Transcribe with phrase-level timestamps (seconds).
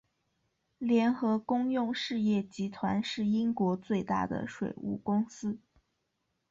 [0.79, 5.59] 联合公用事业集团是英国最大的水务公司。